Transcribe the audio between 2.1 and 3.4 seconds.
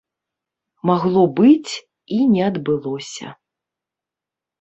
і не адбылося.